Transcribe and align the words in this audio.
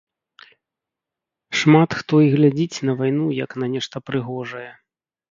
Шмат 1.59 1.89
хто 1.99 2.13
і 2.27 2.31
глядзіць 2.35 2.83
на 2.89 2.95
вайну 3.01 3.27
як 3.45 3.51
на 3.65 3.69
нешта 3.75 3.97
прыгожае. 4.07 4.65